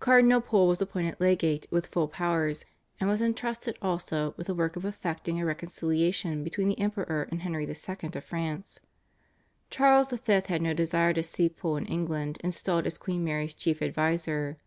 [0.00, 2.66] Cardinal Pole was appointed legate with full powers,
[3.00, 7.40] and was entrusted also with the work of effecting a reconciliation between the Emperor and
[7.40, 8.10] Henry II.
[8.12, 8.80] of France.
[9.70, 10.42] Charles V.
[10.48, 14.58] had no desire to see Pole in England installed as Queen Mary's chief adviser.